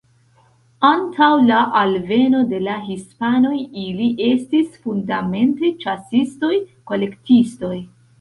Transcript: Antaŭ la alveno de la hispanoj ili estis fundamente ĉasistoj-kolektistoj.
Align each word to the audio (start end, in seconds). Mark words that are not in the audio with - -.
Antaŭ 0.87 1.27
la 1.49 1.57
alveno 1.81 2.39
de 2.53 2.61
la 2.67 2.77
hispanoj 2.85 3.57
ili 3.81 4.07
estis 4.29 4.71
fundamente 4.87 5.71
ĉasistoj-kolektistoj. 5.85 7.73